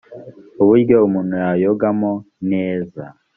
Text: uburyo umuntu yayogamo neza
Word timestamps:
uburyo 0.61 0.95
umuntu 1.07 1.33
yayogamo 1.43 2.11
neza 2.51 3.03